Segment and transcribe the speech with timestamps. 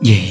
[0.00, 0.29] di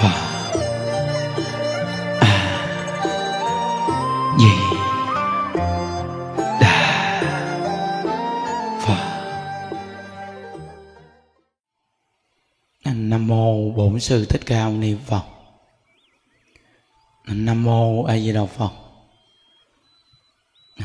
[0.00, 0.14] phật.
[2.20, 2.32] A
[4.38, 4.48] di
[6.60, 7.20] đà
[8.80, 9.02] phật.
[12.84, 15.22] Nam mô bổn sư thích ca mâu ni phật.
[17.26, 18.72] Nam mô a di đà phật.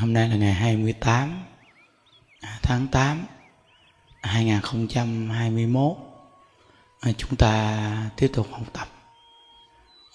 [0.00, 1.44] Hôm nay là ngày 28
[2.40, 3.26] à, tháng 8
[4.22, 5.96] 2021
[7.00, 9.01] à, chúng ta tiếp tục học tập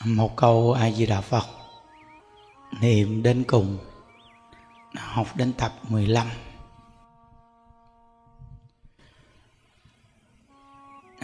[0.05, 1.45] một câu a di đà phật.
[2.81, 3.77] Niệm đến cùng,
[4.95, 6.27] học đến tập 15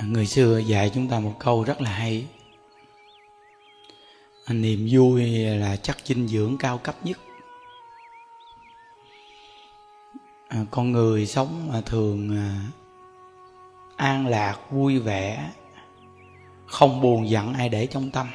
[0.07, 2.27] người xưa dạy chúng ta một câu rất là hay.
[4.49, 7.19] Niềm vui là chất dinh dưỡng cao cấp nhất.
[10.71, 12.61] Con người sống mà thường à,
[13.97, 15.51] an lạc, vui vẻ,
[16.66, 18.27] không buồn giận ai để trong tâm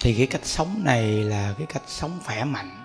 [0.00, 2.84] thì cái cách sống này là cái cách sống khỏe mạnh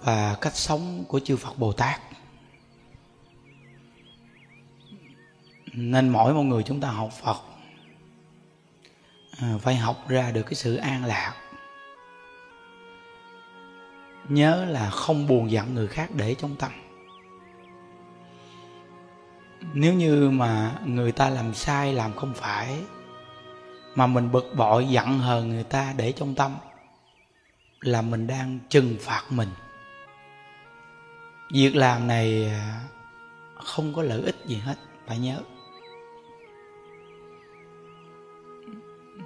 [0.00, 2.00] và cách sống của chư Phật Bồ Tát.
[5.72, 7.36] Nên mỗi một người chúng ta học Phật
[9.40, 11.34] à, phải học ra được cái sự an lạc.
[14.28, 16.72] Nhớ là không buồn giận người khác để trong tâm.
[19.72, 22.78] Nếu như mà người ta làm sai, làm không phải
[23.98, 26.52] mà mình bực bội, giận hờn người ta để trong tâm,
[27.80, 29.48] là mình đang trừng phạt mình.
[31.52, 32.80] Việc làm này à,
[33.54, 35.40] không có lợi ích gì hết, phải nhớ.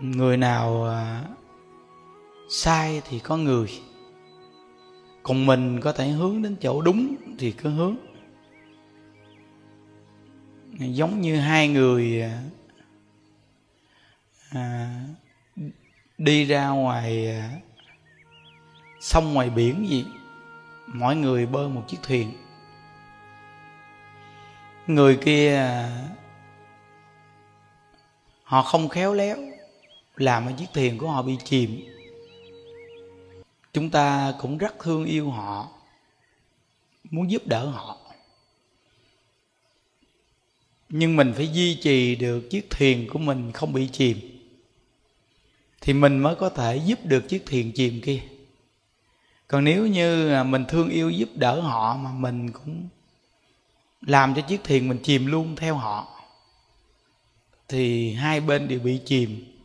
[0.01, 1.25] Người nào à,
[2.49, 3.81] sai thì có người.
[5.23, 7.97] Còn mình có thể hướng đến chỗ đúng thì cứ hướng.
[10.79, 12.43] Giống như hai người à,
[14.55, 15.01] à,
[16.19, 17.51] đi ra ngoài à,
[19.01, 20.05] sông ngoài biển gì
[20.87, 22.33] mỗi người bơi một chiếc thuyền.
[24.87, 26.09] Người kia à,
[28.45, 29.37] họ không khéo léo
[30.17, 31.81] làm cái chiếc thuyền của họ bị chìm.
[33.73, 35.69] Chúng ta cũng rất thương yêu họ
[37.11, 37.99] muốn giúp đỡ họ.
[40.89, 44.32] Nhưng mình phải duy trì được chiếc thuyền của mình không bị chìm
[45.83, 48.23] thì mình mới có thể giúp được chiếc thuyền chìm kia.
[49.49, 52.89] Còn nếu như mình thương yêu giúp đỡ họ mà mình cũng
[54.01, 56.21] làm cho chiếc thuyền mình chìm luôn theo họ,
[57.69, 59.59] thì hai bên đều bị chìm.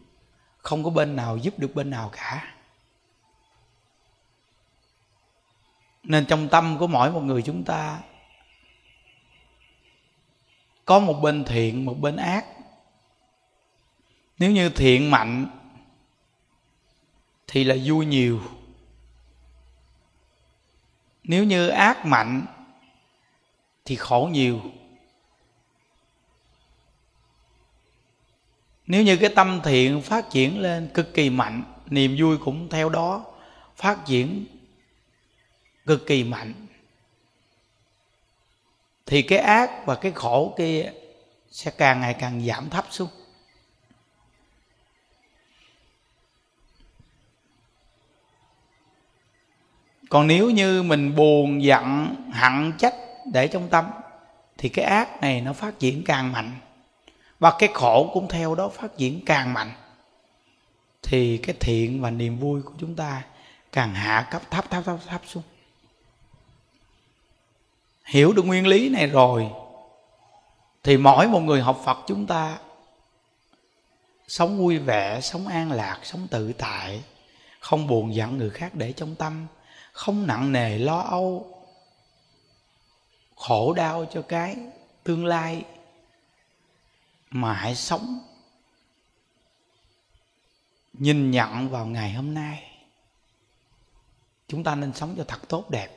[0.57, 2.53] Không có bên nào giúp được bên nào cả.
[6.03, 7.99] Nên trong tâm của mỗi một người chúng ta,
[10.85, 12.45] có một bên thiện, một bên ác.
[14.39, 15.56] Nếu như thiện mạnh
[17.47, 18.41] thì là vui nhiều.
[21.24, 22.46] Nếu như ác mạnh,
[23.85, 24.62] thì khổ nhiều.
[28.85, 32.90] Nếu như cái tâm thiện phát triển lên cực kỳ mạnh, niềm vui cũng theo
[32.90, 33.26] đó
[33.76, 34.46] phát triển
[35.85, 36.53] cực kỳ mạnh,
[39.05, 40.91] thì cái ác và cái khổ kia
[41.52, 43.09] sẽ càng ngày càng giảm thấp xuống.
[50.09, 52.95] Còn nếu như mình buồn, giận, hận, trách
[53.33, 53.85] để trong tâm,
[54.57, 56.51] thì cái ác này nó phát triển càng mạnh.
[57.39, 59.71] Và cái khổ cũng theo đó phát triển càng mạnh.
[61.03, 63.23] Thì cái thiện và niềm vui của chúng ta
[63.71, 65.43] càng hạ cấp thấp thấp thấp thấp xuống.
[68.05, 69.47] Hiểu được nguyên lý này rồi,
[70.83, 72.57] thì mỗi một người học phật chúng ta
[74.27, 77.03] sống vui vẻ, sống an lạc, sống tự tại,
[77.59, 79.47] không buồn giận người khác để trong tâm
[79.97, 81.58] không nặng nề lo âu,
[83.35, 84.58] khổ đau cho cái
[85.03, 85.66] tương lai
[87.29, 88.20] mà hãy sống,
[90.94, 92.72] nhìn nhận vào ngày hôm nay.
[94.47, 95.90] Chúng ta nên sống cho thật tốt đẹp.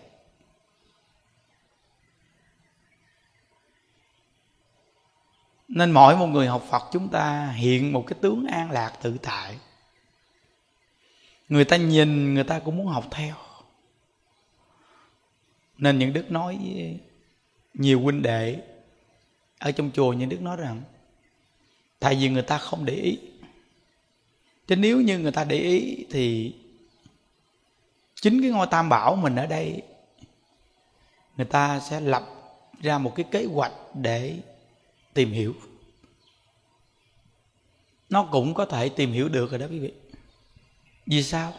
[5.68, 9.18] Nên mỗi một người học phật chúng ta hiện một cái tướng an lạc tự
[9.22, 9.58] tại.
[11.48, 13.36] Người ta nhìn, người ta cũng muốn học theo
[15.80, 16.58] nên những đức nói
[17.74, 18.56] nhiều huynh đệ
[19.58, 20.82] ở trong chùa, những đức nói rằng,
[21.98, 23.18] tại vì người ta không để ý.
[24.66, 26.54] Chứ nếu như người ta để ý thì
[28.14, 29.82] chính cái ngôi tam bảo mình ở đây,
[31.36, 32.24] người ta sẽ lập
[32.82, 34.36] ra một cái kế hoạch để
[35.14, 35.54] tìm hiểu.
[38.10, 39.92] Nó cũng có thể tìm hiểu được rồi đó quý vị.
[41.06, 41.54] Vì sao?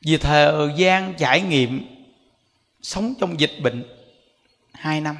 [0.00, 1.93] Vì thời gian trải nghiệm
[2.84, 3.84] sống trong dịch bệnh.
[4.72, 5.16] Hai năm.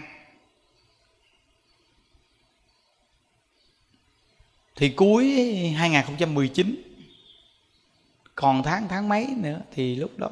[4.76, 5.26] Thì cuối
[5.76, 6.82] 2019
[8.34, 10.31] còn tháng tháng mấy nữa thì lúc đó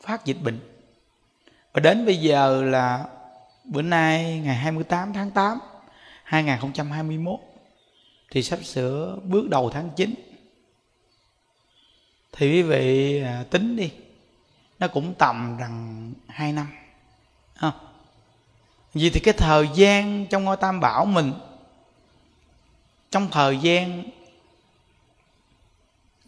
[0.00, 0.60] phát dịch bệnh.
[1.72, 3.06] Và đến bây giờ là
[3.64, 5.58] bữa nay ngày 28 tháng 8
[6.24, 7.40] 2021
[8.30, 10.14] thì sắp sửa bước đầu tháng 9
[12.32, 13.90] thì quý vị à, tính đi
[14.78, 16.66] nó cũng tầm rằng hai năm
[17.54, 17.72] không?
[18.94, 21.32] vì thì cái thời gian trong ngôi tam bảo mình,
[23.10, 24.04] trong thời gian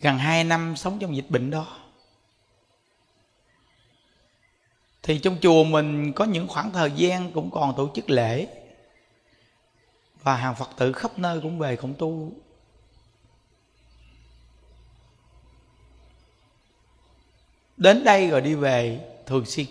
[0.01, 1.67] gần hai năm sống trong dịch bệnh đó,
[5.03, 8.47] thì trong chùa mình có những khoảng thời gian cũng còn tổ chức lễ
[10.23, 12.33] và hàng phật tử khắp nơi cũng về cũng tu
[17.77, 19.67] đến đây rồi đi về thường xuyên.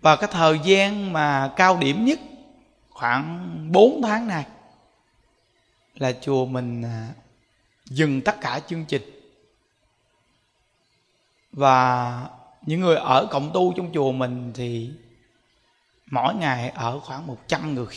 [0.00, 2.20] Và cái thời gian mà cao điểm nhất
[2.90, 4.46] khoảng 4 tháng này
[5.94, 7.08] là chùa mình à,
[7.84, 9.02] dừng tất cả chương trình.
[11.52, 12.26] Và
[12.66, 14.90] những người ở cộng tu trong chùa mình thì
[16.10, 17.94] mỗi ngày ở khoảng 100 người.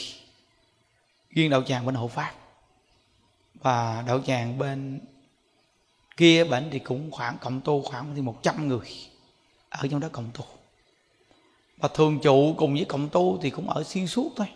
[1.29, 2.33] Riêng đạo tràng bên hộ pháp
[3.53, 4.99] và đạo tràng bên
[6.19, 8.87] kia bệnh thì cũng khoảng, cộng tu khoảng thì 100 người
[9.69, 10.45] ở trong đó cộng tu.
[11.77, 14.47] Và thường trụ cùng với cộng tu thì cũng ở xuyên suốt thôi.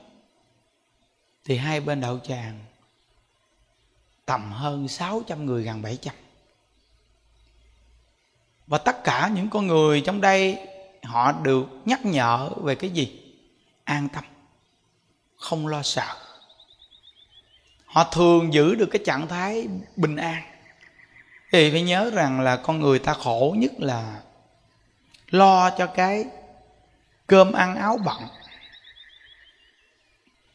[1.45, 2.59] Thì hai bên đạo tràng
[4.25, 6.15] tầm hơn 600 người gần 700
[8.67, 10.67] và tất cả những con người trong đây,
[11.03, 13.35] họ được nhắc nhở về cái gì?
[13.83, 14.23] An tâm,
[15.35, 16.15] không lo sợ.
[17.85, 20.52] Họ thường giữ được cái trạng thái bình an
[21.53, 24.21] thì phải nhớ rằng là con người ta khổ nhất là
[25.29, 26.25] lo cho cái
[27.27, 28.17] cơm ăn áo bận.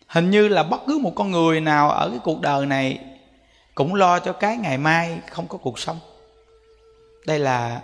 [0.06, 3.00] Hình như là bất cứ một con người nào ở cái cuộc đời này
[3.74, 5.98] cũng lo cho cái ngày mai không có cuộc sống.
[7.26, 7.82] Đây là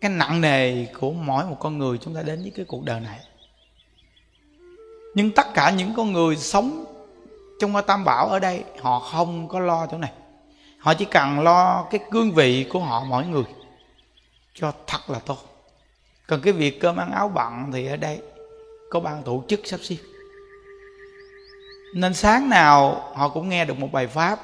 [0.00, 3.00] cái nặng nề của mỗi một con người chúng ta đến với cái cuộc đời
[3.00, 3.18] này.
[5.14, 6.84] Nhưng tất cả những con người sống
[7.60, 10.12] trong tam bảo ở đây, họ không có lo chỗ này
[10.82, 13.44] họ chỉ cần lo cái cương vị của họ, mỗi người,
[14.54, 15.38] cho thật là tốt.
[16.26, 18.20] Còn cái việc cơm ăn áo bận thì ở đây
[18.90, 19.96] có ban tổ chức sắp xếp.
[21.94, 24.40] Nên sáng nào họ cũng nghe được một bài pháp.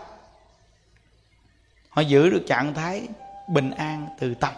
[1.88, 3.08] Họ giữ được trạng thái
[3.48, 4.52] bình an, từ tâm.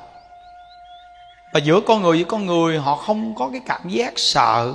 [1.53, 4.75] Và giữa con người với con người, họ không có cái cảm giác sợ.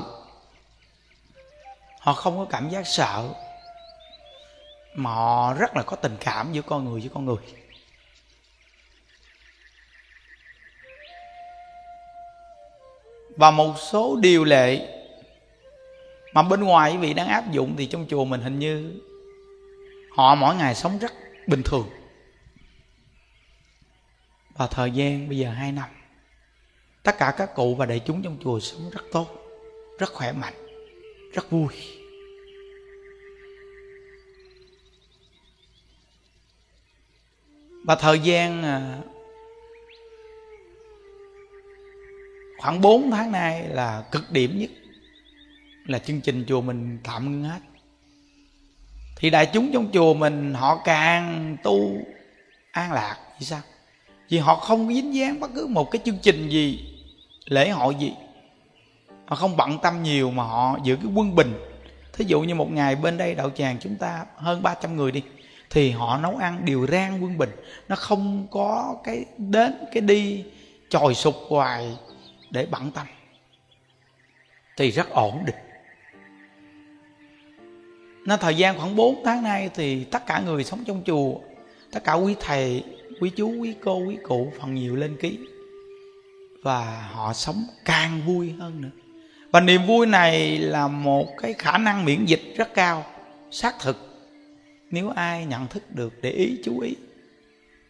[2.00, 3.30] Họ không có cảm giác sợ
[4.96, 7.38] mà họ rất là có tình cảm giữa con người với con người.
[13.38, 14.88] Và một số điều lệ
[16.34, 19.02] mà bên ngoài quý vị đang áp dụng thì trong chùa mình hình như
[20.16, 21.14] họ mỗi ngày sống rất
[21.48, 21.90] bình thường.
[24.58, 25.90] Và thời gian bây giờ hai năm,
[27.04, 29.28] tất cả các cụ và đại chúng trong chùa sống rất tốt,
[30.00, 30.54] rất khỏe mạnh,
[31.34, 31.68] rất vui.
[37.86, 38.98] Và thời gian à,
[42.60, 44.70] khoảng 4 tháng nay là cực điểm nhất
[45.86, 47.60] là chương trình chùa mình tạm ngưng hết.
[49.16, 51.98] Thì đại chúng trong chùa mình họ càng tu
[52.72, 53.62] an lạc, vì sao?
[54.30, 56.96] Vì họ không dính dáng bất cứ một cái chương trình gì,
[57.46, 58.14] lễ hội gì.
[59.26, 61.54] Họ không bận tâm nhiều mà họ giữ cái quân bình.
[62.14, 65.24] Thí dụ như một ngày bên đây đạo tràng chúng ta hơn 300 người đi
[65.76, 67.50] thì họ nấu ăn đều rang quân bình.
[67.90, 70.44] Nó không có cái đến cái đi
[70.90, 71.98] chòi sụp hoài
[72.52, 73.08] để bận tâm.
[74.78, 75.56] Thì rất ổn định.
[78.26, 81.36] Nên thời gian khoảng 4 tháng nay thì tất cả người sống trong chùa,
[81.92, 82.84] tất cả quý thầy,
[83.22, 85.40] quý chú, quý cô, quý cụ phần nhiều lên ký.
[86.64, 88.90] Và họ sống càng vui hơn nữa.
[89.52, 93.06] Và niềm vui này là một cái khả năng miễn dịch rất cao,
[93.52, 94.15] xác thực
[94.96, 96.96] nếu ai nhận thức được để ý, chú ý,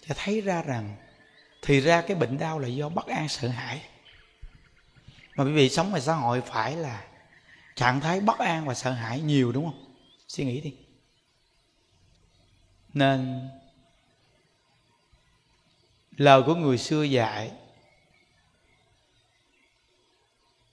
[0.07, 0.95] sẽ thấy ra rằng
[1.62, 3.81] thì ra cái bệnh đau là do bất an, sợ hãi.
[5.35, 7.07] Mà quý vị sống ngoài xã hội phải là
[7.75, 9.95] trạng thái bất an và sợ hãi nhiều, đúng không?
[10.27, 10.74] Suy nghĩ đi.
[12.93, 13.50] Nên
[16.17, 17.51] lời của người xưa dạy,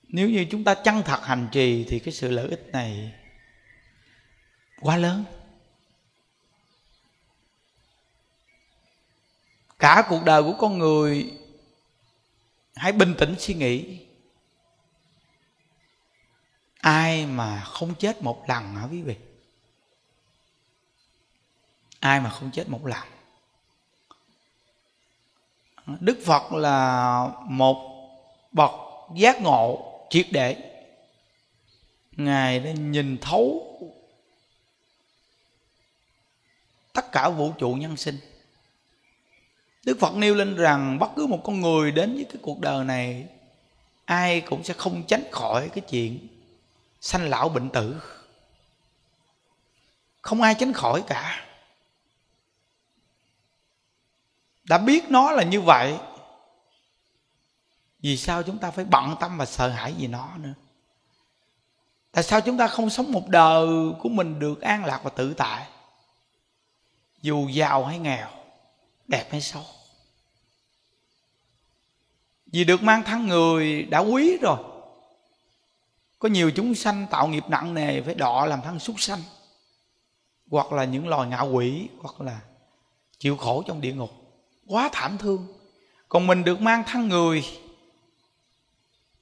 [0.08, 3.14] nếu như chúng ta chân thật hành trì thì cái sự lợi ích này
[4.80, 5.24] quá lớn.
[9.82, 11.34] Cả cuộc đời của con người,
[12.76, 14.06] hãy bình tĩnh suy nghĩ.
[16.80, 19.16] Ai mà không chết một lần hả quý vị?
[22.00, 23.08] Ai mà không chết một lần?
[26.00, 28.08] Đức phật là một
[28.52, 28.70] bậc
[29.14, 30.56] giác ngộ triệt để.
[32.12, 33.68] Ngài đã nhìn thấu
[36.92, 38.18] tất cả vũ trụ nhân sinh
[39.82, 42.84] đức phật nêu lên rằng bất cứ một con người đến với cái cuộc đời
[42.84, 43.26] này,
[44.04, 46.28] ai cũng sẽ không tránh khỏi cái chuyện
[47.00, 48.02] sanh lão bệnh tử.
[50.20, 51.46] Không ai tránh khỏi cả.
[54.64, 55.98] Đã biết nó là như vậy,
[58.00, 60.54] vì sao chúng ta phải bận tâm và sợ hãi vì nó nữa?
[62.12, 63.66] Tại sao chúng ta không sống một đời
[64.00, 65.66] của mình được an lạc và tự tại,
[67.22, 68.41] dù giàu hay nghèo?
[69.12, 69.62] Đẹp hay xấu?
[72.46, 74.56] Vì được mang thân người đã quý rồi.
[76.18, 79.22] Có nhiều chúng sanh tạo nghiệp nặng nề phải đọ làm thân súc sanh,
[80.50, 82.40] hoặc là những loài ngạ quỷ, hoặc là
[83.18, 84.10] chịu khổ trong địa ngục.
[84.66, 85.46] Quá thảm thương.
[86.08, 87.44] Còn mình được mang thân người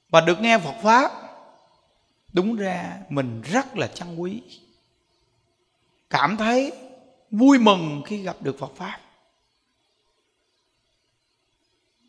[0.09, 1.11] và được nghe Phật pháp,
[2.33, 4.41] đúng ra mình rất là trân quý.
[6.09, 6.71] Cảm thấy
[7.31, 8.99] vui mừng khi gặp được Phật pháp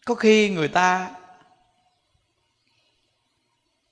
[0.04, 1.10] có khi người ta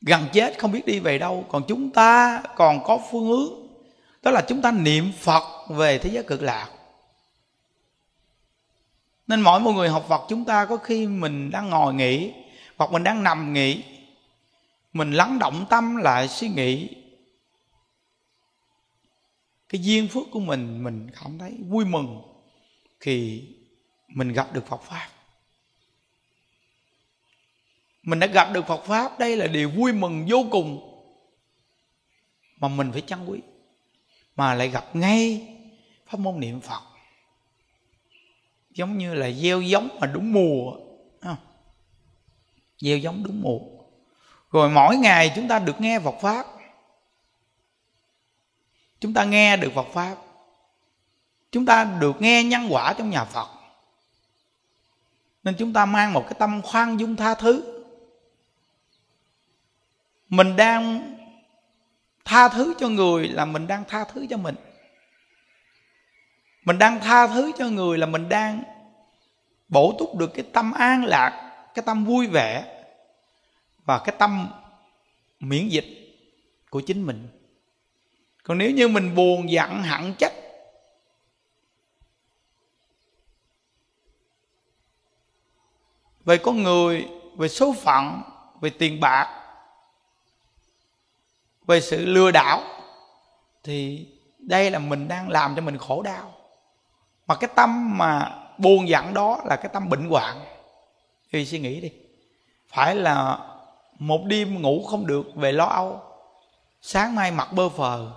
[0.00, 1.44] gần chết, không biết đi về đâu.
[1.48, 3.70] Còn chúng ta còn có phương hướng.
[4.22, 6.68] Đó là chúng ta niệm phật về thế giới cực lạc.
[9.26, 12.32] Nên mỗi một người học phật, chúng ta có khi mình đang ngồi nghỉ,
[12.76, 13.84] hoặc mình đang nằm nghỉ,
[14.92, 16.88] mình lắng động tâm lại suy nghĩ.
[19.68, 22.22] Cái duyên phước của mình mình cảm thấy vui mừng
[23.00, 23.44] khi
[24.08, 25.08] mình gặp được phật pháp
[28.02, 30.86] mình đã gặp được phật pháp, đây là điều vui mừng vô cùng.
[32.56, 33.40] Mà mình phải trân quý,
[34.36, 35.48] mà lại gặp ngay
[36.06, 36.82] pháp môn niệm phật.
[38.70, 40.72] Giống như là gieo giống mà đúng mùa
[42.80, 43.58] gieo giống đúng mùa.
[44.50, 46.46] Rồi mỗi ngày chúng ta được nghe Phật pháp.
[49.00, 50.16] Chúng ta nghe được Phật pháp.
[51.52, 53.48] Chúng ta được nghe nhân quả trong nhà Phật.
[55.42, 57.79] Nên chúng ta mang một cái tâm khoan dung tha thứ
[60.30, 61.14] mình đang
[62.24, 64.54] tha thứ cho người là mình đang tha thứ cho mình.
[66.64, 68.62] Mình đang tha thứ cho người là mình đang
[69.68, 72.82] bổ túc được cái tâm an lạc, cái tâm vui vẻ
[73.84, 74.48] và cái tâm
[75.40, 75.86] miễn dịch
[76.70, 77.28] của chính mình.
[78.42, 80.32] Còn nếu như mình buồn, giận hận trách,
[86.24, 88.22] về con người, về số phận,
[88.60, 89.39] về tiền bạc
[91.70, 92.62] về sự lừa đảo,
[93.64, 94.06] thì
[94.38, 96.32] đây là mình đang làm cho mình khổ đau.
[97.26, 100.40] Mà cái tâm mà buồn giận đó là cái tâm bệnh hoạn.
[101.32, 101.90] Thì suy nghĩ đi.
[102.72, 103.38] Phải là
[103.98, 106.00] một đêm ngủ không được về lo âu,
[106.82, 108.10] sáng mai mặt bơ phờ.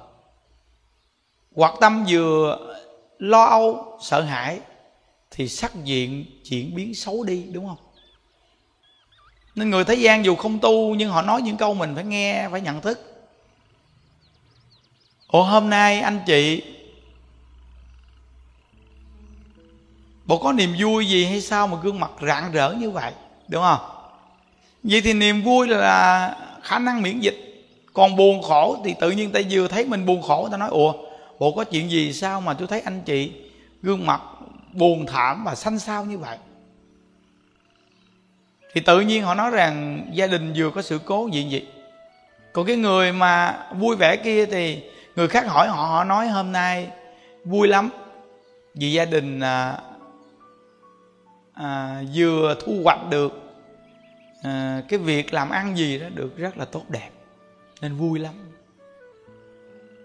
[1.55, 2.57] Hoặc tâm vừa
[3.17, 4.59] lo âu, sợ hãi,
[5.31, 7.77] thì sắc diện chuyển biến xấu đi, đúng không?
[9.55, 12.47] Nên người thế gian dù không tu nhưng họ nói những câu mình phải nghe,
[12.51, 13.12] phải nhận thức
[15.33, 16.63] ồ hôm nay anh chị,
[20.25, 23.13] bộ có niềm vui gì hay sao mà gương mặt rạng rỡ như vậy,
[23.47, 23.79] đúng không?
[24.83, 27.65] Vậy thì niềm vui là khả năng miễn dịch.
[27.93, 30.93] Còn buồn khổ thì tự nhiên ta vừa thấy mình buồn khổ, ta nói, ủa,
[31.39, 33.31] bộ có chuyện gì sao mà tôi thấy anh chị
[33.81, 34.21] gương mặt
[34.71, 36.37] buồn thảm và xanh xao như vậy?
[38.73, 41.65] Thì tự nhiên họ nói rằng gia đình vừa có sự cố gì gì
[42.53, 44.81] còn cái người mà vui vẻ kia thì
[45.15, 46.91] người khác hỏi họ họ nói hôm nay
[47.45, 47.89] vui lắm.
[48.73, 49.77] Vì gia đình à,
[51.53, 53.33] à, vừa thu hoạch được
[54.43, 57.09] à, cái việc làm ăn gì đó được rất là tốt đẹp.
[57.81, 58.33] Nên vui lắm.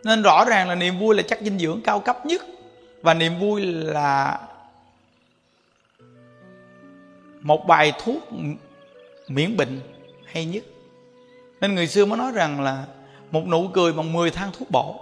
[0.04, 2.42] Nên rõ ràng là niềm vui là chất dinh dưỡng cao cấp nhất.
[3.02, 4.40] Và niềm vui là
[7.40, 8.28] một bài thuốc
[9.28, 9.80] miễn bệnh
[10.26, 10.64] hay nhất.
[11.60, 12.86] Nên người xưa mới nói rằng là
[13.30, 15.00] một nụ cười bằng 10 thang thuốc bổ.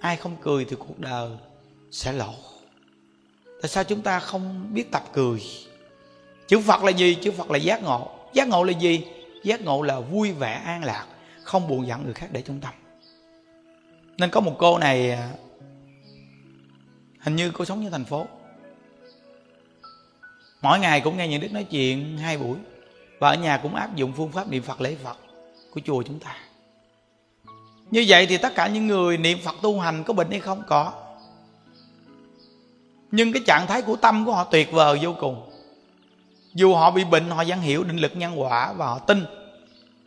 [0.00, 1.30] Ai không cười thì cuộc đời
[1.90, 2.34] sẽ lộ.
[3.62, 5.42] Tại sao chúng ta không biết tập cười?
[6.48, 7.14] Chữ phật là gì?
[7.14, 8.10] Chữ phật là giác ngộ.
[8.32, 9.04] Giác ngộ là gì?
[9.44, 11.06] Giác ngộ là vui vẻ, an lạc,
[11.42, 12.74] không buồn giận người khác để trong tâm.
[14.18, 15.30] Nên có một cô này à,
[17.18, 18.26] hình như cô sống như thành phố.
[20.62, 22.56] Mỗi ngày cũng nghe những đức nói chuyện hai buổi
[23.18, 25.16] và ở nhà cũng áp dụng phương pháp niệm phật, lễ phật
[25.70, 26.36] của chùa chúng ta
[27.94, 30.62] như vậy thì tất cả những người niệm phật tu hành có bệnh hay không?
[30.66, 30.92] Có.
[33.10, 35.50] Nhưng cái trạng thái của tâm của họ tuyệt vời vô cùng.
[36.54, 39.24] Dù họ bị bệnh, họ vẫn hiểu định lực nhân quả và họ tin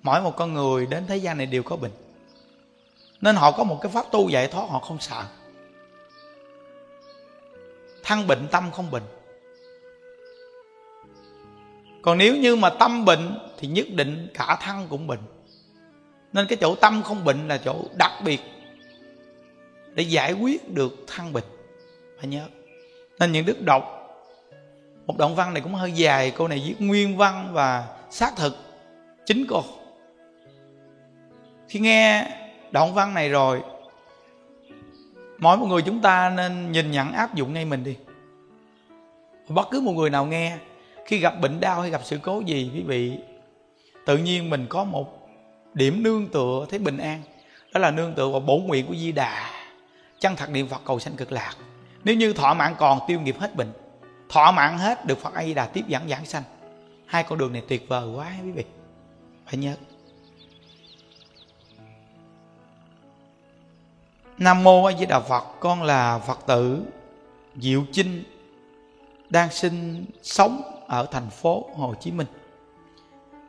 [0.03, 1.91] mỗi một con người đến thế gian này đều có bệnh.
[3.21, 5.23] Nên họ có một cái pháp tu giải thoát, họ không sợ.
[8.03, 9.03] Thân bệnh, tâm không bệnh.
[12.01, 15.21] Còn nếu như mà tâm bệnh thì nhất định cả thân cũng bệnh
[16.33, 18.41] nên cái chỗ tâm không bệnh là chỗ đặc biệt
[19.93, 21.43] để giải quyết được thăng bệnh.
[22.17, 22.47] Phải nhớ.
[23.19, 23.93] Nên những đức đọc,
[25.05, 28.57] một đoạn văn này cũng hơi dài cô này viết nguyên văn và xác thực
[29.25, 29.63] chính cô.
[31.69, 32.31] Khi nghe
[32.71, 33.61] đoạn văn này rồi,
[35.37, 37.97] mỗi một người chúng ta nên nhìn nhận áp dụng ngay mình đi.
[39.47, 40.57] Bất cứ một người nào nghe,
[41.05, 43.17] khi gặp bệnh đau hay gặp sự cố gì, quý vị,
[44.05, 45.16] tự nhiên mình có một
[45.77, 47.21] điểm nương tựa thấy bình an.
[47.73, 49.51] Đó là nương tựa vào bổ nguyện của di đà.
[50.19, 51.55] Chân thật niệm phật cầu sanh cực lạc?
[52.03, 53.71] Nếu như thọ mạng còn, tiêu nghiệp hết bệnh.
[54.29, 56.43] Thọ mạng hết, được phật a di đà tiếp dẫn giảng sanh.
[57.05, 58.63] Hai con đường này tuyệt vời quá, quý vị.
[59.45, 59.75] Phải nhớ.
[64.37, 66.81] Nam mô a di đà phật, con là phật tử
[67.55, 68.23] diệu chinh,
[69.29, 72.27] đang sinh sống ở thành phố hồ chí minh.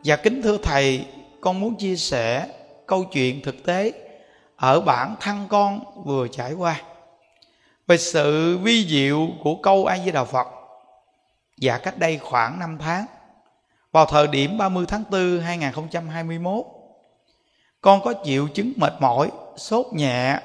[0.04, 1.06] Và kính thưa thầy
[1.40, 2.48] con muốn chia sẻ
[2.86, 3.92] câu chuyện thực tế
[4.56, 6.82] ở bản thân con vừa trải qua
[7.86, 10.46] về sự vi diệu của câu A Di Đà Phật
[11.60, 13.06] và cách đây khoảng 5 tháng.
[13.92, 16.64] Vào thời điểm 30 tháng 4 2021
[17.80, 20.40] con có triệu chứng mệt mỏi, sốt nhẹ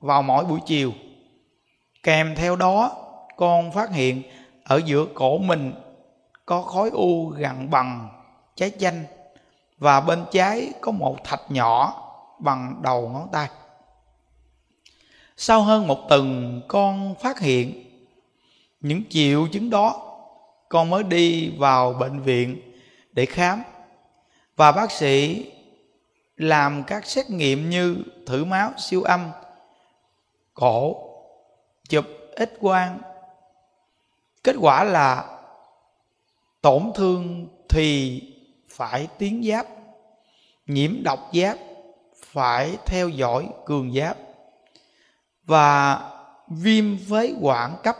[0.00, 0.92] vào mỗi buổi chiều.
[2.02, 2.96] Kèm theo đó,
[3.36, 4.22] con phát hiện
[4.64, 5.74] ở giữa cổ mình
[6.46, 8.08] có khối u gần bằng
[8.54, 9.04] trái chanh
[9.78, 12.00] và bên trái có một thạch nhỏ
[12.38, 13.48] bằng đầu ngón tay.
[15.36, 17.84] Sau hơn một tuần, con phát hiện
[18.80, 20.16] những triệu chứng đó,
[20.68, 22.72] con mới đi vào bệnh viện
[23.12, 23.62] để khám.
[24.56, 25.46] Và bác sĩ
[26.36, 29.30] làm các xét nghiệm như thử máu, siêu âm,
[30.54, 30.96] cổ,
[31.88, 32.04] chụp
[32.36, 32.98] x quang
[34.44, 35.24] kết quả là
[36.60, 38.20] tổn thương thì
[38.74, 39.66] phải tiến giáp.
[40.66, 41.58] Nhiễm độc giáp
[42.14, 44.18] phải theo dõi cường giáp.
[45.44, 46.00] Và
[46.48, 47.96] viêm phế quản cấp.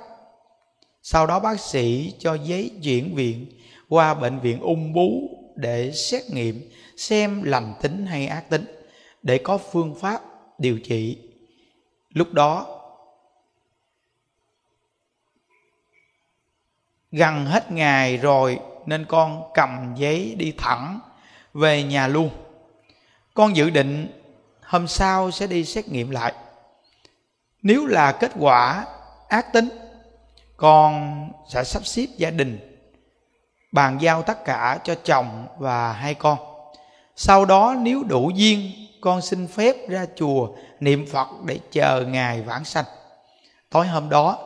[1.02, 3.46] Sau đó bác sĩ cho giấy chuyển viện
[3.88, 5.10] qua bệnh viện ung bú
[5.56, 8.64] để xét nghiệm, xem lành tính hay ác tính,
[9.22, 10.20] để có phương pháp
[10.58, 11.18] điều trị.
[12.08, 12.80] Lúc đó,
[17.12, 21.00] gần hết ngày rồi nên con cầm giấy đi thẳng
[21.54, 22.30] về nhà luôn.
[23.34, 24.20] Con dự định
[24.62, 26.32] hôm sau sẽ đi xét nghiệm lại.
[27.62, 28.86] Nếu là kết quả
[29.28, 29.68] ác tính,
[30.56, 31.14] con
[31.48, 32.80] sẽ sắp xếp gia đình,
[33.72, 36.38] bàn giao tất cả cho chồng và hai con.
[37.16, 40.48] Sau đó nếu đủ duyên, con xin phép ra chùa
[40.80, 42.84] niệm phật để chờ ngài vãng sanh.
[43.70, 44.38] Tối hôm đó,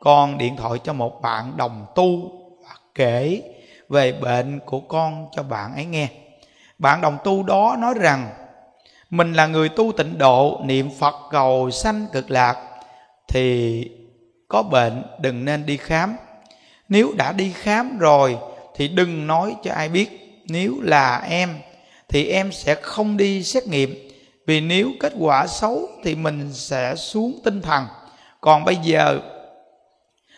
[0.00, 2.30] con điện thoại cho một bạn đồng tu
[2.62, 3.42] và kể
[3.88, 6.08] về bệnh của con cho bạn ấy nghe.
[6.78, 8.30] Bạn đồng tu đó nói rằng,
[9.10, 12.56] mình là người tu tịnh độ, niệm phật cầu sanh cực lạc,
[13.28, 13.84] thì
[14.48, 16.16] có bệnh, đừng nên đi khám.
[16.88, 18.38] Nếu đã đi khám rồi,
[18.74, 20.42] thì đừng nói cho ai biết.
[20.48, 21.58] Nếu là em,
[22.08, 24.08] thì em sẽ không đi xét nghiệm.
[24.46, 27.84] Vì nếu kết quả xấu, thì mình sẽ xuống tinh thần.
[28.40, 29.20] Còn bây giờ,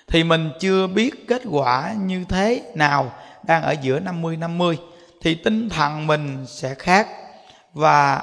[0.09, 3.13] thì mình chưa biết kết quả như thế nào
[3.49, 4.79] đang ở giữa 50 50
[5.21, 7.09] thì tinh thần mình sẽ khác.
[7.73, 8.23] Và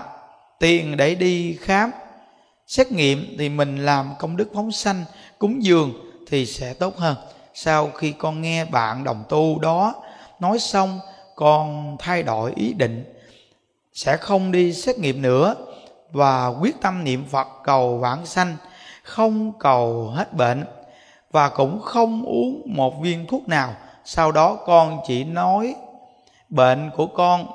[0.59, 1.91] tiền để đi khám,
[2.67, 5.03] xét nghiệm thì mình làm công đức phóng sanh,
[5.39, 5.93] cúng dường
[6.27, 7.15] thì sẽ tốt hơn.
[7.53, 9.93] Sau khi con nghe bạn đồng tu đó
[10.39, 10.99] nói xong,
[11.35, 13.13] con thay đổi ý định,
[13.93, 15.55] sẽ không đi xét nghiệm nữa.
[16.11, 18.55] Và quyết tâm niệm phật cầu vãng sanh,
[19.03, 20.65] không cầu hết bệnh.
[21.31, 25.75] Và cũng không uống một viên thuốc nào sau đó con chỉ nói,
[26.49, 27.47] bệnh của con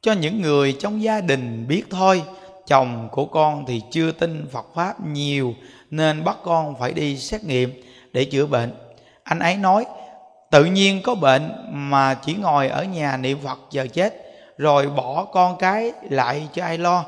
[0.00, 2.22] cho những người trong gia đình biết thôi,
[2.66, 5.54] chồng của con thì chưa tin phật pháp nhiều,
[5.90, 8.74] nên bắt con phải đi xét nghiệm để chữa bệnh.
[9.22, 9.86] Anh ấy nói,
[10.50, 14.14] tự nhiên có bệnh mà chỉ ngồi ở nhà niệm phật chờ chết,
[14.58, 17.04] rồi bỏ con cái lại cho ai lo.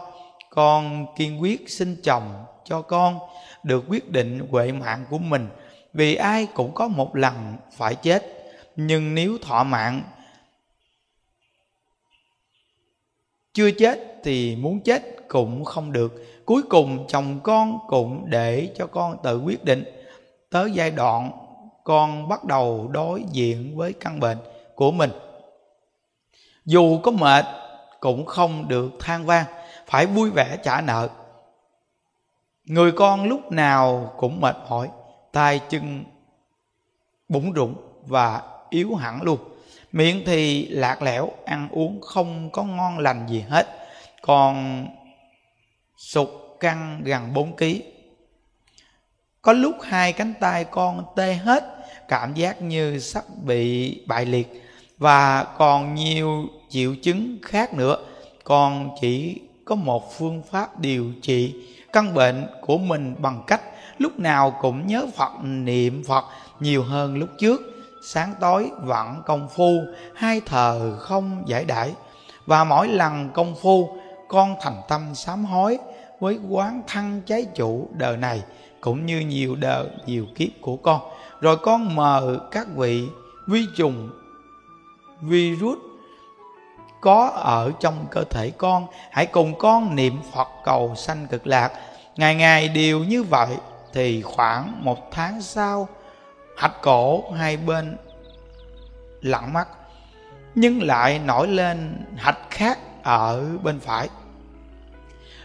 [0.50, 3.18] Con kiên quyết xin chồng cho con
[3.62, 5.48] được quyết định huệ mạng của mình
[5.92, 8.22] vì ai cũng có một lần phải chết,
[8.76, 10.02] nhưng nếu thọ mạng,
[13.52, 16.12] chưa chết thì muốn chết cũng không được.
[16.44, 19.84] Cuối cùng chồng con cũng để cho con tự quyết định.
[20.50, 21.30] Tới giai đoạn
[21.84, 24.38] con bắt đầu đối diện với căn bệnh
[24.74, 25.10] của mình.
[26.64, 27.44] Dù có mệt
[28.00, 29.46] cũng không được than van
[29.86, 31.08] phải vui vẻ trả nợ.
[32.64, 34.88] Người con lúc nào cũng mệt mỏi
[35.32, 36.04] tay chân
[37.28, 37.74] bủng rụng
[38.06, 39.38] và yếu hẳn luôn.
[39.92, 43.66] Miệng thì lạc lẽo, ăn uống không có ngon lành gì hết.
[44.22, 44.86] Còn
[45.96, 46.28] sụt
[46.60, 47.64] căng gần 4 kg
[49.42, 51.64] có lúc hai cánh tay con tê hết,
[52.08, 54.62] cảm giác như sắp bị bại liệt.
[54.98, 57.96] Và còn nhiều triệu chứng khác nữa.
[58.44, 61.54] Con chỉ có một phương pháp điều trị
[61.92, 63.60] căn bệnh của mình bằng cách
[64.00, 66.24] lúc nào cũng nhớ phật, niệm phật
[66.60, 67.60] nhiều hơn lúc trước.
[68.02, 69.80] Sáng tối vẫn công phu,
[70.14, 71.94] hai thờ không giải đãi.
[72.46, 73.88] Và mỗi lần công phu,
[74.28, 75.78] con thành tâm sám hối
[76.20, 78.42] với quán thân trái chủ đời này,
[78.80, 81.00] cũng như nhiều đời, nhiều kiếp của con.
[81.40, 83.08] Rồi con mời các vị
[83.46, 84.10] vi trùng,
[85.20, 85.78] virus
[87.00, 88.86] có ở trong cơ thể con.
[89.10, 91.72] Hãy cùng con niệm phật cầu sanh cực lạc.
[92.16, 93.48] Ngày ngày đều như vậy
[93.92, 95.88] thì khoảng một tháng sau
[96.56, 97.96] hạch cổ hai bên
[99.22, 99.68] lặng mắt,
[100.54, 104.08] nhưng lại nổi lên hạch khác ở bên phải.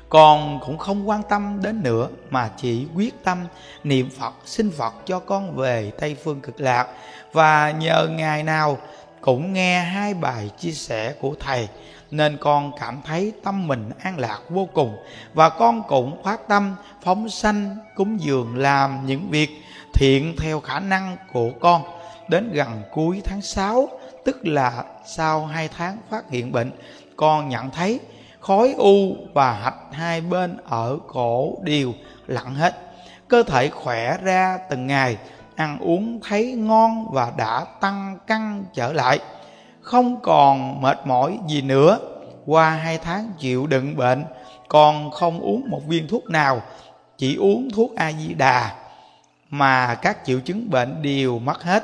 [0.10, 3.38] Con cũng không quan tâm đến nữa, mà chỉ quyết tâm
[3.84, 6.88] niệm phật, xin phật cho con về tây phương cực lạc.
[7.32, 8.78] Và nhờ ngày nào
[9.22, 11.68] cũng nghe hai bài chia sẻ của thầy
[12.18, 14.98] nên con cảm thấy tâm mình an lạc vô cùng,
[15.34, 19.50] và con cũng phát tâm, phóng sanh, cúng dường, làm những việc
[19.94, 21.82] thiện theo khả năng của con.
[22.28, 23.90] Đến gần cuối tháng 6
[24.26, 26.72] tức là sau hai tháng phát hiện bệnh,
[27.16, 28.00] con nhận thấy
[28.40, 31.94] khối u và hạch hai bên ở cổ đều
[32.28, 32.76] lặng hết.
[33.28, 35.18] Cơ thể khỏe ra từng ngày,
[35.56, 39.20] ăn uống thấy ngon và đã tăng cân trở lại
[39.86, 42.00] không còn mệt mỏi gì nữa.
[42.46, 44.26] Qua hai tháng chịu đựng bệnh
[44.68, 46.62] con không uống một viên thuốc nào,
[47.18, 48.76] chỉ uống thuốc a di đà
[49.50, 51.84] mà các triệu chứng bệnh đều mất hết.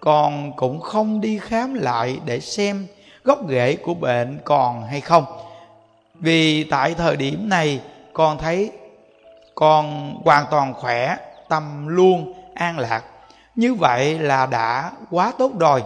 [0.00, 2.86] Con cũng không đi khám lại để xem
[3.24, 5.24] gốc rễ của bệnh còn hay không.
[6.14, 7.80] Vì tại thời điểm này,
[8.12, 8.70] con thấy
[9.54, 11.16] con hoàn toàn khỏe,
[11.48, 13.04] tâm luôn, an lạc.
[13.54, 15.82] Như vậy là đã quá tốt rồi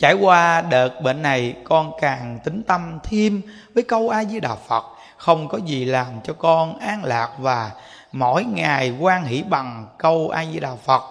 [0.00, 3.42] trải qua đợt bệnh này, con càng tính tâm thêm
[3.74, 4.84] với câu a di đà phật,
[5.16, 7.70] không có gì làm cho con an lạc và
[8.12, 11.02] mỗi ngày quan hỷ bằng câu a di đà phật.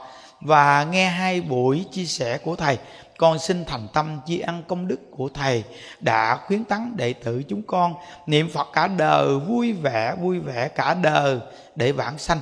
[0.42, 2.78] Và nghe hai buổi chia sẻ của thầy,
[3.18, 5.64] con xin thành tâm chi ăn công đức của thầy
[6.00, 7.94] đã khuyến tấn đệ tử chúng con
[8.28, 11.40] niệm phật cả đời vui vẻ vui vẻ cả đời
[11.76, 12.40] để vãng sanh.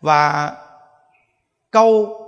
[0.00, 0.52] Và
[1.70, 2.20] câu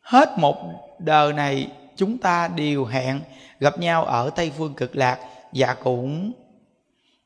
[0.00, 0.56] hết một
[0.98, 3.20] đời này chúng ta đều hẹn
[3.60, 5.18] gặp nhau ở tây phương cực lạc.
[5.52, 6.32] Và cũng,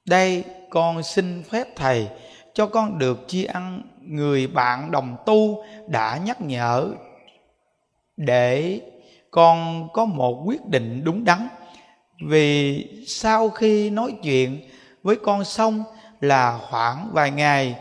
[0.05, 2.09] đây con xin phép thầy
[2.55, 6.89] cho con được chia ăn người bạn đồng tu đã nhắc nhở
[8.17, 8.81] để
[9.31, 11.49] con có một quyết định đúng đắn.
[12.29, 14.61] Vì sau khi nói chuyện
[15.03, 15.85] với con xong
[16.21, 17.77] là khoảng vài ngày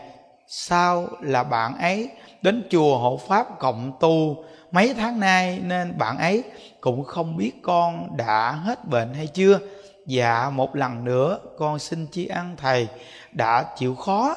[0.48, 2.10] sau là bạn ấy
[2.42, 4.44] đến chùa hộ pháp cộng tu
[4.76, 6.44] mấy tháng nay nên bạn ấy
[6.82, 9.60] cũng không biết con đã hết bệnh hay chưa.
[10.06, 12.88] Dạ một lần nữa, con xin tri ân thầy
[13.32, 14.36] đã chịu khó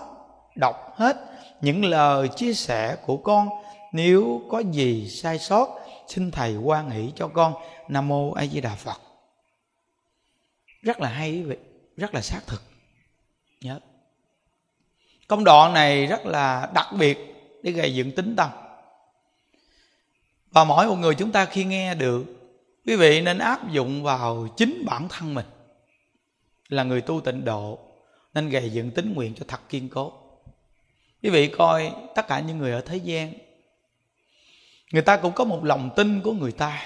[0.54, 1.16] đọc hết
[1.60, 3.48] những lời chia sẻ của con.
[3.92, 5.68] Nếu có gì sai sót,
[6.06, 7.54] xin thầy quan hỷ cho con.
[7.88, 9.00] Nam mô a di đà phật.
[10.82, 11.58] Rất là hay vậy
[11.96, 12.62] rất là xác thực.
[13.60, 13.80] Nhớ.
[15.28, 17.18] Công đoạn này rất là đặc biệt
[17.62, 18.50] để gây dựng tính tâm
[20.50, 22.24] và mỗi một người chúng ta khi nghe được,
[22.86, 25.46] quý vị nên áp dụng vào chính bản thân mình.
[26.68, 27.78] Là người tu tịnh độ,
[28.34, 30.12] nên gầy dựng tính nguyện cho thật kiên cố.
[31.22, 33.32] Quý vị coi tất cả những người ở thế gian,
[34.92, 36.82] người ta cũng có một lòng tin của người ta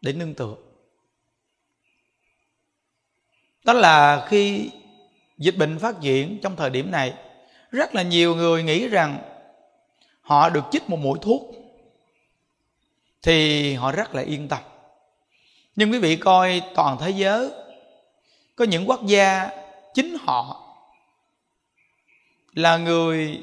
[0.00, 0.54] để nương tựa.
[3.64, 4.70] Đó là khi
[5.38, 7.14] dịch bệnh phát triển trong thời điểm này,
[7.70, 9.18] rất là nhiều người nghĩ rằng
[10.20, 11.61] họ được chích một mũi thuốc
[13.22, 14.58] thì họ rất là yên tâm.
[15.76, 17.50] Nhưng quý vị coi toàn thế giới,
[18.56, 19.50] có những quốc gia
[19.94, 20.62] chính họ
[22.54, 23.42] là người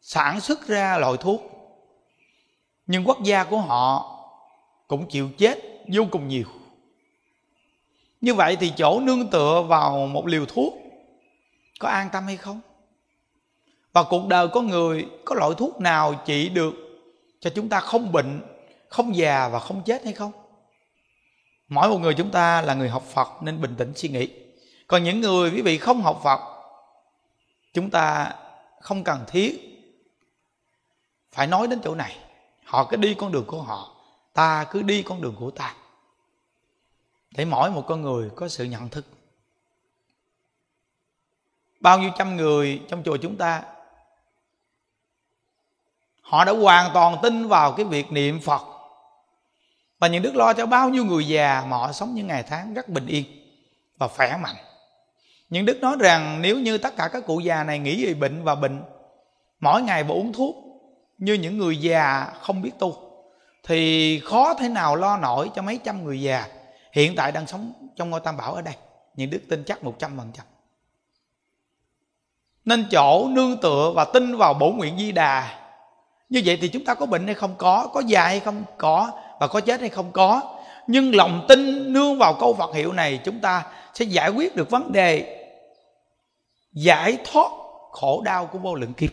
[0.00, 1.42] sản xuất ra loại thuốc,
[2.86, 4.18] nhưng quốc gia của họ
[4.88, 5.58] cũng chịu chết
[5.92, 6.46] vô cùng nhiều.
[8.20, 10.74] Như vậy thì chỗ nương tựa vào một liều thuốc
[11.80, 12.60] có an tâm hay không?
[13.92, 16.81] Và cuộc đời có người có loại thuốc nào trị được
[17.42, 18.42] cho chúng ta không bệnh,
[18.88, 20.32] không già và không chết hay không?
[21.68, 24.28] Mỗi một người chúng ta là người học phật nên bình tĩnh suy nghĩ.
[24.86, 26.40] Còn những người quý vị không học phật,
[27.72, 28.34] chúng ta
[28.80, 29.68] không cần thiết
[31.32, 32.16] phải nói đến chỗ này.
[32.64, 33.96] Họ cứ đi con đường của họ,
[34.32, 35.74] ta cứ đi con đường của ta.
[37.30, 39.06] Để mỗi một con người có sự nhận thức.
[41.80, 43.62] Bao nhiêu trăm người trong chùa chúng ta
[46.32, 48.62] họ đã hoàn toàn tin vào cái việc niệm phật.
[49.98, 52.74] Và những đức lo cho bao nhiêu người già mà họ sống những ngày tháng
[52.74, 53.24] rất bình yên
[53.98, 54.56] và khỏe mạnh.
[55.50, 58.44] Những đức nói rằng nếu như tất cả các cụ già này nghĩ về bệnh
[58.44, 58.82] và bệnh,
[59.60, 60.56] mỗi ngày và uống thuốc
[61.18, 62.96] như những người già không biết tu,
[63.62, 66.46] thì khó thế nào lo nổi cho mấy trăm người già
[66.92, 68.74] hiện tại đang sống trong ngôi tam bảo ở đây.
[69.14, 70.46] Những đức tin chắc một trăm phần trăm.
[72.64, 75.61] Nên chỗ nương tựa và tin vào bổ nguyện di đà
[76.32, 79.10] như vậy thì chúng ta có bệnh hay không có có già hay không có,
[79.40, 80.58] và có chết hay không có.
[80.86, 84.70] Nhưng lòng tin nương vào câu Phật hiệu này, chúng ta sẽ giải quyết được
[84.70, 85.38] vấn đề
[86.72, 87.50] giải thoát
[87.90, 89.10] khổ đau của vô lượng kiếp.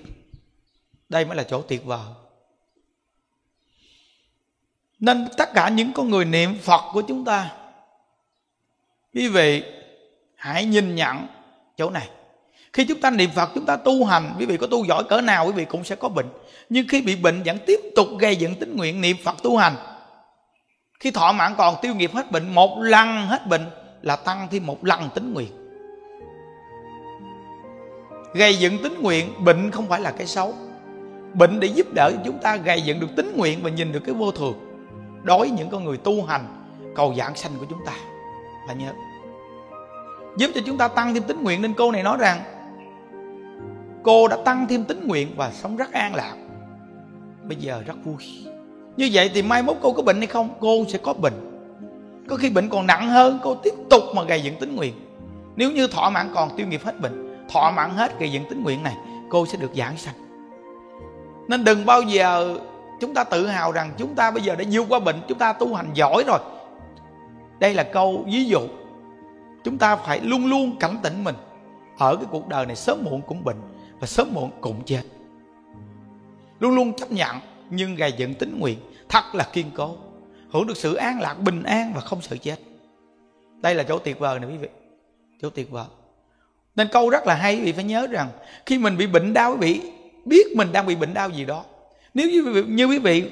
[1.10, 1.99] Đây mới là chỗ tuyệt vời.
[4.99, 7.51] Nên tất cả những con người niệm phật của chúng ta,
[9.13, 9.63] quý vị
[10.36, 11.27] hãy nhìn nhận
[11.77, 12.10] chỗ này
[12.73, 15.21] khi chúng ta niệm phật, chúng ta tu hành, quý vị có tu giỏi cỡ
[15.21, 16.25] nào, quý vị cũng sẽ có bệnh.
[16.69, 19.75] Nhưng khi bị bệnh, vẫn tiếp tục gây dựng tính nguyện niệm phật tu hành.
[20.99, 23.65] Khi thọ mạng còn tiêu nghiệp hết bệnh, một lần hết bệnh
[24.01, 25.51] là tăng thêm một lần tính nguyện.
[28.34, 30.53] Gây dựng tính nguyện, bệnh không phải là cái xấu.
[31.34, 34.15] Bệnh để giúp đỡ chúng ta gây dựng được tính nguyện và nhìn được cái
[34.15, 34.53] vô thường.
[35.23, 36.45] Đối với những con người tu hành,
[36.95, 37.93] cầu dạng sanh của chúng ta,
[38.67, 38.91] là nhớ.
[40.38, 42.41] Giúp cho chúng ta tăng thêm tính nguyện, nên cô này nói rằng
[44.03, 46.35] cô đã tăng thêm tính nguyện và sống rất an lạc.
[47.43, 48.45] Bây giờ rất vui.
[48.97, 50.49] Như vậy thì mai mốt cô có bệnh hay không?
[50.59, 51.33] Cô sẽ có bệnh.
[52.27, 54.93] Có khi bệnh còn nặng hơn, cô tiếp tục mà gây dựng tính nguyện.
[55.55, 58.63] Nếu như thọ mạng còn tiêu nghiệp hết bệnh thọ mạng hết gây dựng tính
[58.63, 58.95] nguyện này,
[59.29, 60.15] cô sẽ được giảng sanh.
[61.47, 62.57] Nên đừng bao giờ
[63.01, 65.53] chúng ta tự hào rằng chúng ta bây giờ đã vượt qua bệnh, chúng ta
[65.53, 66.39] tu hành giỏi rồi.
[67.59, 68.59] Đây là câu ví dụ.
[69.63, 71.35] Chúng ta phải luôn luôn cảnh tỉnh mình.
[71.97, 73.57] Ở cái cuộc đời này sớm muộn cũng bệnh
[73.99, 75.03] và sớm muộn cũng chết.
[76.59, 77.35] Luôn luôn chấp nhận
[77.69, 79.97] nhưng gài dựng tính nguyện thật là kiên cố
[80.51, 82.59] hưởng được sự an lạc bình an và không sợ chết.
[83.62, 84.67] Đây là chỗ tuyệt vời này quý vị
[85.41, 85.85] chỗ tuyệt vời.
[86.75, 88.29] Nên câu rất là hay quý vị phải nhớ rằng
[88.65, 89.91] khi mình bị bệnh đau quý vị
[90.25, 91.65] biết mình đang bị bệnh đau gì đó.
[92.13, 93.31] Nếu như, như quý vị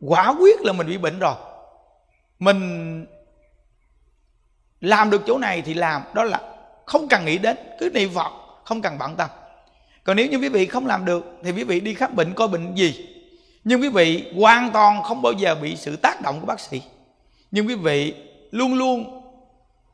[0.00, 1.34] quả quyết là mình bị bệnh rồi
[2.38, 3.06] mình
[4.80, 6.40] làm được chỗ này thì làm đó là
[6.86, 8.32] không cần nghĩ đến cứ niệm phật
[8.64, 9.30] không cần bận tâm
[10.04, 12.48] còn nếu như quý vị không làm được, thì quý vị đi khám bệnh coi
[12.48, 13.06] bệnh gì?
[13.64, 16.82] Nhưng quý vị hoàn toàn không bao giờ bị sự tác động của bác sĩ.
[17.50, 18.14] Nhưng quý vị
[18.50, 19.22] luôn luôn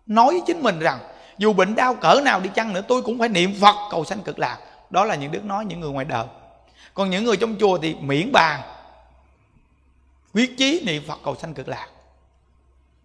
[0.07, 0.99] nói với chính mình rằng,
[1.39, 4.21] dù bệnh đau cỡ nào đi chăng nữa, tôi cũng phải niệm phật cầu sanh
[4.21, 4.59] cực lạc.
[4.91, 6.27] Đó là những đức nói những người ngoài đời.
[6.95, 8.61] Còn những người trong chùa thì miễn bàn,
[10.35, 11.87] quyết chí niệm phật cầu sanh cực lạc.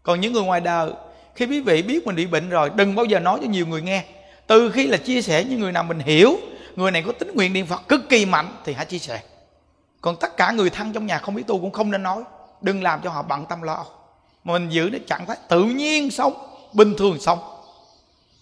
[0.04, 0.92] Còn những người ngoài đời,
[1.36, 3.82] khi quý vị biết mình bị bệnh rồi, đừng bao giờ nói cho nhiều người
[3.82, 4.04] nghe.
[4.48, 6.38] Từ khi là chia sẻ với người nào mình hiểu
[6.76, 9.22] người này có tính nguyện niệm phật cực kỳ mạnh thì hãy chia sẻ.
[10.02, 12.24] Còn tất cả người thân trong nhà không biết tu cũng không nên nói.
[12.62, 13.86] Đừng làm cho họ bận tâm lo
[14.44, 16.34] mà mình giữ để trạng thái tự nhiên sống,
[16.74, 17.40] bình thường sống.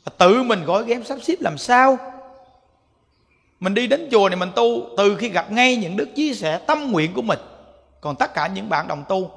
[0.04, 1.98] Và tự mình gói ghém sắp xếp làm sao?
[3.60, 6.58] Mình đi đến chùa này mình tu, từ khi gặp ngay những đức chia sẻ
[6.58, 7.40] tâm nguyện của mình,
[8.02, 9.32] còn tất cả những bạn đồng tu,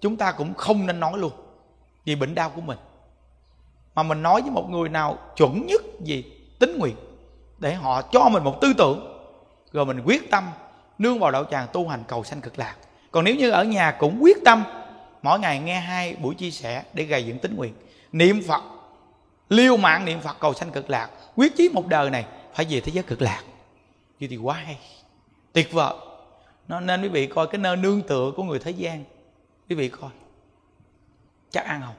[0.00, 1.32] chúng ta cũng không nên nói luôn
[2.04, 2.78] vì bệnh đau của mình.
[3.94, 6.24] Mà mình nói với một người nào chuẩn nhất gì
[6.58, 6.96] tính nguyện
[7.60, 9.06] để họ cho mình một tư tưởng.
[9.72, 10.50] Rồi mình quyết tâm
[10.98, 12.76] nương vào đạo tràng tu hành cầu sanh cực lạc.
[13.10, 14.64] Còn nếu như ở nhà cũng quyết tâm,
[15.22, 17.74] mỗi ngày nghe hai buổi chia sẻ để gây dựng tính nguyện,
[18.12, 18.62] niệm phật
[19.48, 22.80] liêu mạng niệm phật cầu sanh cực lạc, quyết chí một đời này phải về
[22.80, 23.42] thế giới cực lạc.
[24.20, 24.78] Như thì quá hay,
[25.52, 25.94] tuyệt vời.
[26.68, 29.04] Nó nên quý vị coi cái nơi nương tựa của người thế gian.
[29.68, 30.10] Quý vị coi,
[31.50, 31.94] chắc ăn không?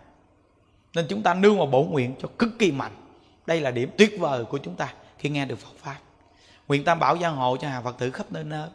[0.94, 2.92] Nên chúng ta nương vào bổ nguyện cho cực kỳ mạnh.
[3.46, 5.98] Đây là điểm tuyệt vời của chúng ta khi nghe được Phật pháp.
[6.68, 8.70] Nguyện tam bảo gia hộ cho hàng Phật tử khắp nơi nơi.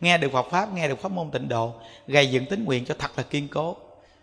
[0.00, 1.74] Nghe được Phật pháp, nghe được pháp môn tịnh độ,
[2.06, 3.76] gây dựng tính nguyện cho thật là kiên cố.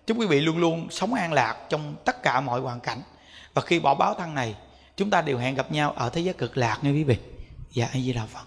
[0.07, 3.01] Chúc quý vị luôn luôn sống an lạc trong tất cả mọi hoàn cảnh.
[3.53, 4.55] Và khi bỏ báo thân này,
[4.97, 7.17] chúng ta đều hẹn gặp nhau ở thế giới cực lạc nha quý vị.
[7.73, 8.45] Dạ a di đà phật.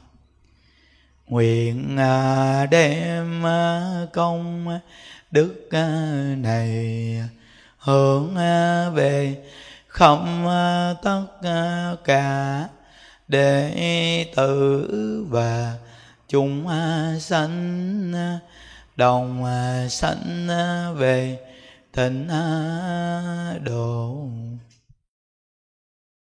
[1.27, 3.81] Nguyện à, đem à,
[4.13, 4.79] công
[5.31, 5.87] đức à,
[6.39, 7.19] này
[7.79, 8.35] hướng
[8.95, 9.45] về
[9.87, 10.47] không
[11.03, 11.27] tất
[12.05, 12.69] cả
[13.29, 15.79] đệ tử và
[16.29, 16.69] chúng
[17.21, 18.13] sanh
[18.97, 19.45] đồng
[19.91, 20.49] sanh
[20.97, 21.39] về
[21.93, 22.29] thịnh
[23.65, 24.29] độ